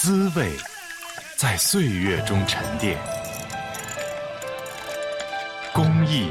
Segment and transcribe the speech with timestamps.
[0.00, 0.52] 滋味
[1.36, 2.96] 在岁月中沉淀，
[5.74, 6.30] 工艺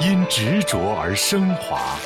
[0.00, 1.98] 因执着而升华，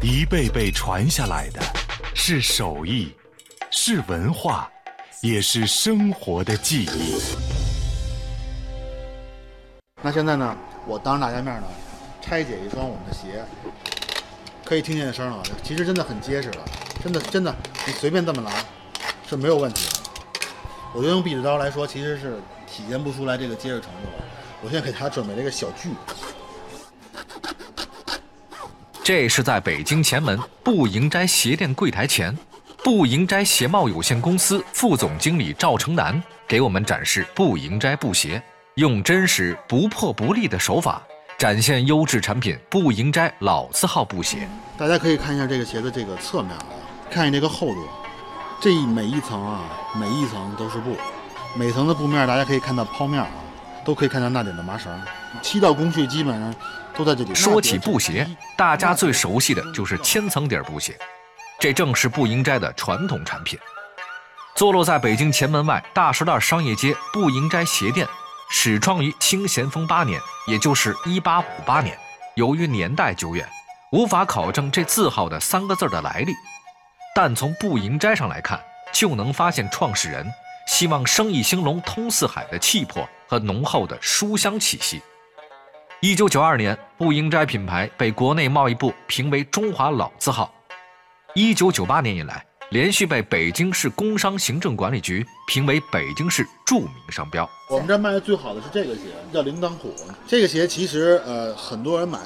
[0.00, 1.60] 一辈辈传下来的
[2.14, 3.12] 是手艺，
[3.72, 4.70] 是文化，
[5.20, 7.20] 也是生活的记忆。
[10.00, 10.56] 那现在呢，
[10.86, 11.66] 我当着大家面呢，
[12.22, 13.44] 拆解一双我们的鞋，
[14.70, 16.64] 可以听见声啊，其实真的很结实了，
[17.02, 17.52] 真的真的，
[17.88, 18.52] 你随便这么拿
[19.28, 19.98] 是没有问题的。
[20.94, 22.36] 我觉得用壁纸刀来说，其实是
[22.68, 24.24] 体现不出来这个结实程度了。
[24.62, 25.90] 我现在给他准备了一个小锯，
[29.02, 32.32] 这是在北京前门步营斋鞋店柜台前，
[32.84, 38.40] 步营斋鞋帽有限公司副总经理赵成南给我们展示步营斋布鞋。
[38.76, 41.02] 用真实不破不立的手法
[41.40, 44.46] 展现优质产品不营斋老字号布鞋。
[44.76, 46.62] 大家可以看一下这个鞋的这个侧面啊，
[47.10, 47.88] 看一下这个厚度，
[48.60, 49.62] 这每一层啊，
[49.98, 50.94] 每一层都是布，
[51.54, 53.26] 每层的布面大家可以看到抛面啊，
[53.86, 54.92] 都可以看到那点的麻绳，
[55.40, 56.54] 七道工序基本上
[56.94, 57.34] 都在这里。
[57.34, 60.94] 说起布鞋，大家最熟悉的就是千层底布鞋，
[61.58, 63.58] 这正是不营摘的传统产品。
[64.54, 68.06] 坐落在北京前门外大石栏商业街不营斋鞋店。
[68.52, 71.96] 始创于清咸丰八年，也就是一八五八年。
[72.34, 73.48] 由于年代久远，
[73.92, 76.32] 无法考证这字号的三个字的来历，
[77.14, 78.60] 但从布营斋上来看，
[78.92, 80.26] 就能发现创始人
[80.66, 85.00] 希望生意兴隆、通四海的气魄和浓厚的书香气息。
[86.00, 90.52] 一九九二年，布营斋品牌被国内贸易部评为中华老字号。
[91.34, 92.44] 一九九八年以来。
[92.70, 97.48] 连续被北京市工商行政管理局评为北京市著名商标。
[97.68, 99.00] 我们这卖的最好的是这个鞋，
[99.32, 99.92] 叫铃铛虎。
[100.24, 102.20] 这个鞋其实呃很多人买，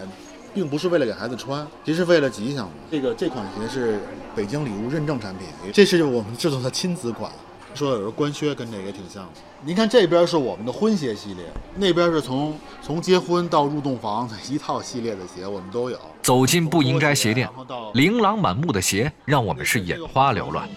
[0.52, 2.70] 并不是为了给孩子穿，其实为了吉祥。
[2.90, 3.98] 这个这款鞋是
[4.36, 7.32] 北京礼物认证产品，这是我们制作的亲子款。
[7.74, 9.32] 说有时候官靴跟这个也挺像的。
[9.64, 11.44] 您看这边是我们的婚鞋系列，
[11.76, 15.98] 那边是从从结婚到入洞房的一套系列的鞋，我们都有。
[16.22, 17.48] 走进步营斋鞋店，
[17.94, 20.68] 琳琅满目的鞋让我们是眼花缭乱。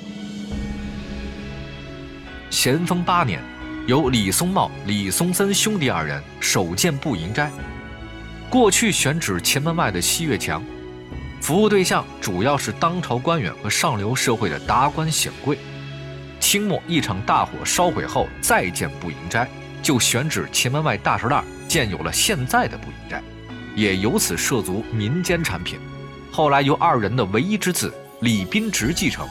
[2.50, 3.42] 咸丰八年，
[3.86, 7.52] 由李松茂、李松森兄弟二人首建步营斋。
[8.50, 10.64] 过去选址前门外的西岳墙，
[11.42, 15.58] 服务对象主要是当朝官员和上流社会的达官显贵。
[16.48, 19.46] 清末一场大火烧毁后，再建步营斋，
[19.84, 23.22] 就选址前门外大石栏，建有了现在的步营斋，
[23.76, 25.78] 也由此涉足民间产品。
[26.32, 29.28] 后来由二人的唯一之子李斌直继承。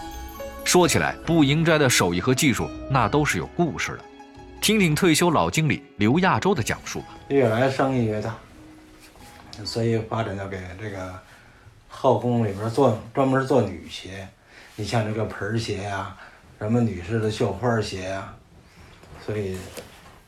[0.63, 4.01] 说起来，步营斋的手艺和技术，那都是有故事的。
[4.61, 7.07] 听听退休老经理刘亚洲的讲述吧。
[7.29, 8.35] 越来生意越大，
[9.65, 11.19] 所以发展到给这个
[11.89, 14.29] 后宫里边做专门做女鞋，
[14.75, 16.15] 你像这个盆鞋呀。
[16.59, 18.35] 什么女士的绣花鞋啊，
[19.25, 19.57] 所以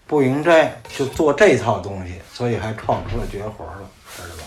[0.07, 4.43] 步营斋就做这套东西，所以还创出了绝活了，知道吧？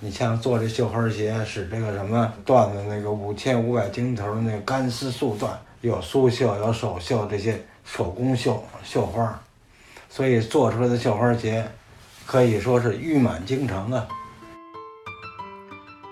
[0.00, 5.48] 你像做这绣花鞋，使这个什么缎子，那个五千五百斤头那个干丝素缎，
[5.80, 9.40] 有苏绣，有手绣，这些手工绣绣花，
[10.08, 11.68] 所以做出来的绣花鞋
[12.26, 14.06] 可以说是誉满京城啊。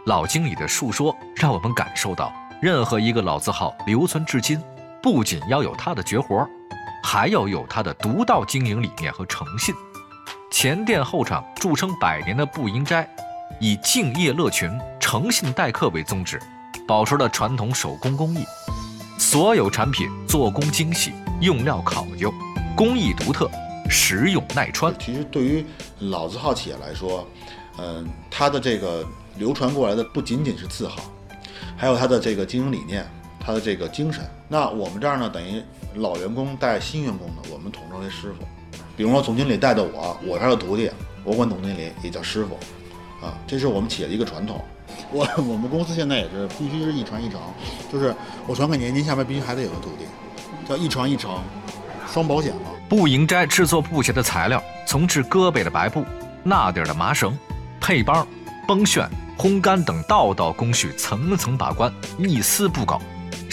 [0.07, 2.33] 老经理的述说让我们感受到，
[2.63, 4.61] 任何一个老字号留存至今。
[5.07, 6.45] 不仅要有他的绝活，
[7.01, 9.73] 还要有他的独到经营理念和诚信。
[10.51, 13.09] 前店后厂著称百年的步营斋，
[13.61, 14.69] 以敬业乐群、
[14.99, 16.43] 诚信待客为宗旨，
[16.89, 18.45] 保持了传统手工工艺。
[19.17, 22.35] 所有产品做工精细，用料考究，
[22.77, 23.49] 工艺独特，
[23.89, 24.93] 实用耐穿。
[24.99, 25.65] 其实对于
[26.01, 27.25] 老字号企业来说，
[27.79, 29.07] 嗯，它的这个
[29.37, 30.97] 流传过来的不仅仅是字号，
[31.77, 33.09] 还有它的这个经营理念。
[33.47, 35.63] 他的这个精神，那我们这儿呢，等于
[35.95, 38.45] 老员工带新员工的，我们统称为师傅。
[38.97, 40.91] 比如说总经理带的我，我这儿的徒弟，
[41.23, 42.55] 我管总经理也叫师傅，
[43.25, 44.61] 啊，这是我们企业的一个传统。
[45.13, 47.41] 我我们公司现在也是必须是一传一承，
[47.93, 48.13] 就是
[48.49, 50.07] 我传给您，您下面必须还得有个徒弟，
[50.69, 51.39] 叫一传一承，
[52.13, 52.63] 双保险嘛。
[52.89, 56.05] 步营斋制作布鞋的材料，从制胳膊的白布、
[56.43, 57.39] 纳底的麻绳、
[57.81, 58.27] 配帮、
[58.67, 63.01] 绷旋、烘干等道道工序，层层把关，一丝不苟。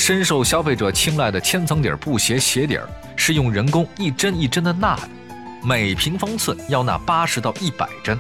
[0.06, 5.04] 深受消费者青睐的千层底布鞋鞋底儿是用人工一针一针的纳的，
[5.64, 8.20] 每平方寸要纳八十到一百针。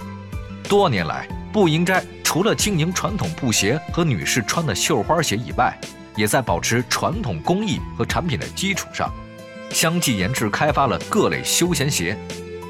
[0.69, 5.77] 多年来，步营斋除了经营传统布鞋和女士穿的绣花鞋以外，
[6.15, 9.13] 也在保持传统工艺和产品的基础上，
[9.69, 12.17] 相继研制开发了各类休闲鞋，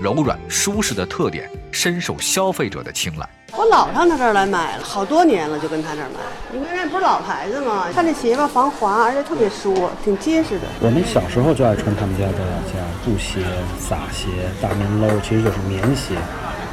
[0.01, 3.27] 柔软舒适的特点深受消费者的青睐。
[3.55, 6.19] 我老上他这儿来买了，好多年了，就跟他这儿买。
[6.55, 7.87] 因为那不是老牌子吗？
[7.93, 10.61] 他这鞋吧防滑，而且特别舒服，挺结实的。
[10.79, 12.39] 我们小时候就爱穿他们家的
[12.71, 13.41] 像布鞋、
[13.79, 14.29] 洒鞋、
[14.61, 16.15] 大棉褛，其实就是棉鞋。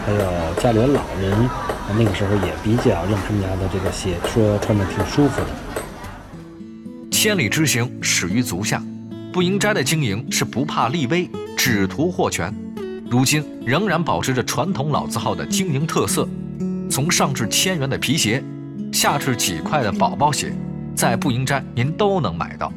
[0.07, 0.21] 还有
[0.63, 1.51] 家里的老人，
[1.99, 5.49] 那个时候也比较用他们家的这个鞋，说穿着挺舒服的。
[7.11, 8.83] 千里之行，始于足下。
[9.31, 12.53] 不营斋的经营是不怕立威，只图获权。
[13.11, 16.29] 如今仍然保持着传统老字号的经营特色，
[16.89, 18.41] 从上至千元的皮鞋，
[18.93, 20.53] 下至几块的宝宝鞋，
[20.95, 22.73] 在步行斋您都能买到。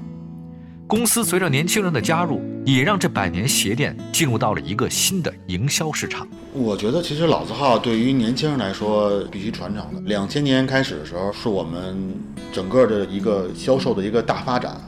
[0.87, 6.27] 公司随着年轻人的加入，也让这百年鞋店进入到了一个新的营销市场。
[6.51, 10.01] 我觉得其实老字号对于年轻人来说必须传承的。
[10.09, 12.11] 两千年开始的时候，是我们
[12.51, 14.81] 整个的一个销售的一个大发展。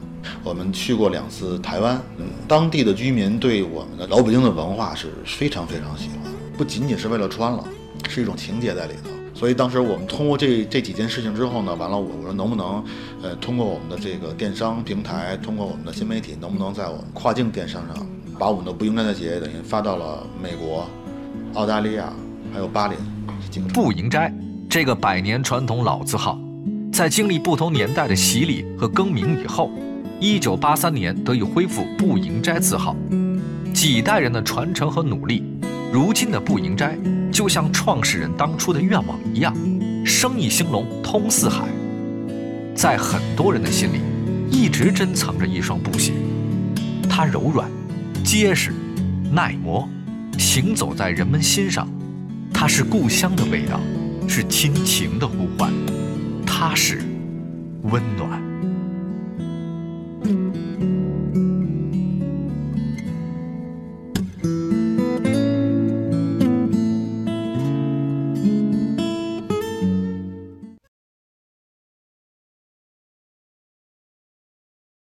[0.46, 2.00] 我们去过两次台湾，
[2.46, 7.64] 当地的居民对我们的老北京的文化是非常非常喜欢，不仅仅是为了穿了，
[8.08, 9.10] 是一种情节在里头。
[9.34, 12.84] 所以当时我们通过这这几件事情之后呢，完了我我说能不能，
[13.22, 18.06] 呃，通过我们的这个电商平台，通过我们的新媒体，能不能在我们跨境电商上，
[18.38, 20.86] 把我们的步营斋的鞋等于发到了美国、
[21.54, 22.12] 澳大利亚，
[22.52, 22.96] 还有巴林
[23.50, 23.74] 几个城市。
[23.74, 24.32] 步营斋
[24.70, 26.38] 这个百年传统老字号，
[26.92, 29.72] 在经历不同年代的洗礼和更名以后，
[30.18, 32.96] 一九八三年得以恢复步营斋字号。
[33.74, 35.42] 几代人的传承和努力，
[35.92, 36.96] 如今的步营斋
[37.30, 39.54] 就像创始人当初的愿望一样，
[40.04, 41.66] 生意兴隆，通四海。
[42.74, 44.00] 在很多人的心里，
[44.50, 46.12] 一直珍藏着一双布鞋，
[47.08, 47.68] 它柔软、
[48.24, 48.72] 结实、
[49.30, 49.86] 耐磨，
[50.38, 51.86] 行走在人们心上。
[52.54, 53.78] 它是故乡的味道，
[54.26, 55.70] 是亲情的呼唤，
[56.46, 57.02] 它是
[57.82, 58.45] 温暖。